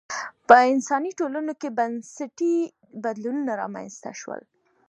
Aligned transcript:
په 0.47 0.55
انسان 0.73 1.03
ټولنو 1.19 1.53
کې 1.61 1.69
بنسټي 1.77 2.55
بدلونونه 3.03 3.51
رامنځته 3.61 4.11
شول 4.19 4.41